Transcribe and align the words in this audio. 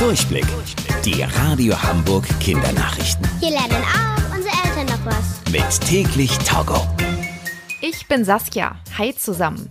Durchblick. 0.00 0.46
Die 1.04 1.22
Radio 1.22 1.74
Hamburg 1.82 2.26
Kindernachrichten. 2.40 3.28
Hier 3.38 3.50
lernen 3.50 3.84
auch 3.84 4.34
unsere 4.34 4.54
Eltern 4.64 4.86
noch 4.86 5.04
was. 5.04 5.52
Mit 5.52 5.86
täglich 5.86 6.38
Togo. 6.38 6.86
Ich 7.82 8.08
bin 8.08 8.24
Saskia. 8.24 8.76
Hi 8.96 9.14
zusammen. 9.14 9.68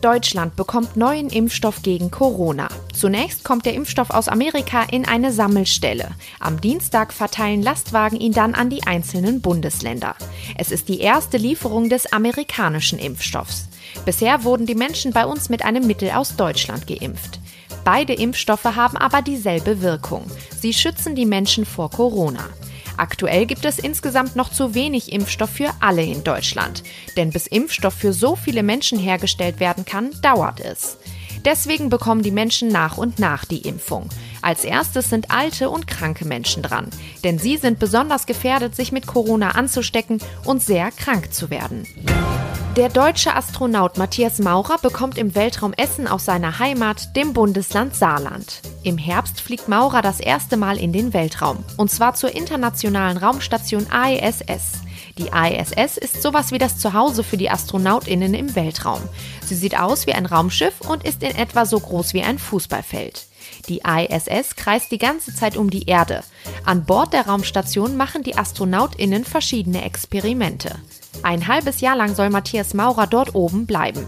Deutschland 0.00 0.56
bekommt 0.56 0.96
neuen 0.96 1.28
Impfstoff 1.28 1.84
gegen 1.84 2.10
Corona. 2.10 2.66
Zunächst 2.92 3.44
kommt 3.44 3.64
der 3.64 3.74
Impfstoff 3.74 4.10
aus 4.10 4.26
Amerika 4.26 4.82
in 4.82 5.06
eine 5.06 5.32
Sammelstelle. 5.32 6.08
Am 6.40 6.60
Dienstag 6.60 7.12
verteilen 7.12 7.62
Lastwagen 7.62 8.18
ihn 8.18 8.32
dann 8.32 8.56
an 8.56 8.68
die 8.68 8.82
einzelnen 8.82 9.42
Bundesländer. 9.42 10.16
Es 10.58 10.72
ist 10.72 10.88
die 10.88 10.98
erste 10.98 11.36
Lieferung 11.36 11.88
des 11.88 12.12
amerikanischen 12.12 12.98
Impfstoffs. 12.98 13.68
Bisher 14.04 14.42
wurden 14.42 14.66
die 14.66 14.74
Menschen 14.74 15.12
bei 15.12 15.24
uns 15.24 15.50
mit 15.50 15.64
einem 15.64 15.86
Mittel 15.86 16.10
aus 16.10 16.34
Deutschland 16.34 16.88
geimpft. 16.88 17.38
Beide 17.84 18.14
Impfstoffe 18.14 18.64
haben 18.64 18.96
aber 18.96 19.22
dieselbe 19.22 19.82
Wirkung. 19.82 20.24
Sie 20.60 20.72
schützen 20.72 21.14
die 21.14 21.26
Menschen 21.26 21.64
vor 21.64 21.90
Corona. 21.90 22.48
Aktuell 22.96 23.46
gibt 23.46 23.64
es 23.64 23.78
insgesamt 23.78 24.36
noch 24.36 24.50
zu 24.50 24.74
wenig 24.74 25.12
Impfstoff 25.12 25.50
für 25.50 25.70
alle 25.80 26.04
in 26.04 26.22
Deutschland. 26.22 26.82
Denn 27.16 27.30
bis 27.30 27.46
Impfstoff 27.46 27.94
für 27.94 28.12
so 28.12 28.36
viele 28.36 28.62
Menschen 28.62 28.98
hergestellt 28.98 29.60
werden 29.60 29.84
kann, 29.84 30.10
dauert 30.22 30.60
es. 30.60 30.98
Deswegen 31.44 31.88
bekommen 31.88 32.22
die 32.22 32.30
Menschen 32.30 32.68
nach 32.68 32.98
und 32.98 33.18
nach 33.18 33.44
die 33.44 33.66
Impfung. 33.66 34.08
Als 34.42 34.64
erstes 34.64 35.10
sind 35.10 35.30
alte 35.30 35.70
und 35.70 35.88
kranke 35.88 36.24
Menschen 36.24 36.62
dran, 36.62 36.88
denn 37.24 37.38
sie 37.38 37.56
sind 37.56 37.80
besonders 37.80 38.26
gefährdet, 38.26 38.76
sich 38.76 38.92
mit 38.92 39.06
Corona 39.06 39.52
anzustecken 39.52 40.20
und 40.44 40.62
sehr 40.62 40.92
krank 40.92 41.32
zu 41.32 41.50
werden. 41.50 41.86
Der 42.76 42.88
deutsche 42.88 43.36
Astronaut 43.36 43.98
Matthias 43.98 44.38
Maurer 44.38 44.78
bekommt 44.78 45.18
im 45.18 45.34
Weltraum 45.34 45.74
Essen 45.74 46.08
aus 46.08 46.24
seiner 46.24 46.58
Heimat, 46.58 47.14
dem 47.14 47.34
Bundesland 47.34 47.94
Saarland. 47.94 48.62
Im 48.82 48.96
Herbst 48.96 49.42
fliegt 49.42 49.68
Maurer 49.68 50.00
das 50.00 50.20
erste 50.20 50.56
Mal 50.56 50.78
in 50.78 50.90
den 50.90 51.12
Weltraum, 51.12 51.58
und 51.76 51.90
zwar 51.90 52.14
zur 52.14 52.34
internationalen 52.34 53.18
Raumstation 53.18 53.86
ISS. 53.92 54.80
Die 55.18 55.28
ISS 55.28 55.98
ist 55.98 56.22
sowas 56.22 56.50
wie 56.50 56.56
das 56.56 56.78
Zuhause 56.78 57.22
für 57.24 57.36
die 57.36 57.50
Astronautinnen 57.50 58.32
im 58.32 58.54
Weltraum. 58.56 59.02
Sie 59.44 59.54
sieht 59.54 59.78
aus 59.78 60.06
wie 60.06 60.14
ein 60.14 60.24
Raumschiff 60.24 60.80
und 60.80 61.04
ist 61.04 61.22
in 61.22 61.36
etwa 61.36 61.66
so 61.66 61.78
groß 61.78 62.14
wie 62.14 62.22
ein 62.22 62.38
Fußballfeld. 62.38 63.26
Die 63.68 63.82
ISS 63.82 64.56
kreist 64.56 64.90
die 64.90 64.98
ganze 64.98 65.34
Zeit 65.34 65.58
um 65.58 65.68
die 65.68 65.88
Erde. 65.88 66.22
An 66.64 66.86
Bord 66.86 67.12
der 67.12 67.26
Raumstation 67.26 67.98
machen 67.98 68.22
die 68.22 68.38
Astronautinnen 68.38 69.26
verschiedene 69.26 69.84
Experimente. 69.84 70.80
Ein 71.22 71.46
halbes 71.46 71.80
Jahr 71.80 71.96
lang 71.96 72.14
soll 72.14 72.30
Matthias 72.30 72.74
Maurer 72.74 73.06
dort 73.06 73.34
oben 73.34 73.66
bleiben. 73.66 74.06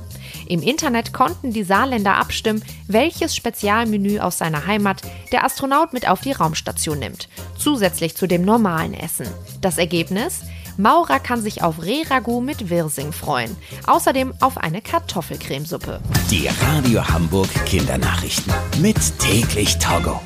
Im 0.49 0.63
Internet 0.63 1.13
konnten 1.13 1.53
die 1.53 1.65
Saarländer 1.65 2.17
abstimmen, 2.17 2.63
welches 2.89 3.35
Spezialmenü 3.37 4.19
aus 4.19 4.39
seiner 4.39 4.67
Heimat 4.67 5.03
der 5.33 5.45
Astronaut 5.45 5.93
mit 5.93 6.09
auf 6.09 6.21
die 6.21 6.33
Raumstation 6.33 6.99
nimmt, 6.99 7.29
zusätzlich 7.57 8.17
zu 8.17 8.27
dem 8.27 8.43
normalen 8.43 8.95
Essen. 8.95 9.27
Das 9.61 9.79
Ergebnis? 9.79 10.41
Maurer 10.77 11.21
kann 11.21 11.41
sich 11.41 11.63
auf 11.63 11.83
Rehragout 11.83 12.41
mit 12.41 12.69
Wirsing 12.69 13.13
freuen. 13.13 13.57
Außerdem 13.87 14.35
auf 14.41 14.59
eine 14.59 14.83
Kartoffelcremesuppe. 14.83 16.01
Die 16.31 16.49
Radio 16.49 17.07
Hamburg 17.07 17.49
Kindernachrichten. 17.65 18.53
Mit 18.81 18.97
täglich 19.21 19.79
Togo. 19.79 20.21